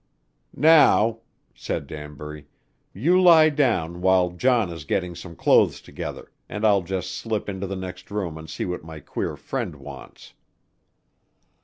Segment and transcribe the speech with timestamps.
[0.55, 1.19] "Now,"
[1.53, 2.47] said Danbury,
[2.91, 7.67] "you lie down while John is getting some clothes together, and I'll just slip into
[7.67, 10.33] the next room and see what my queer friend wants."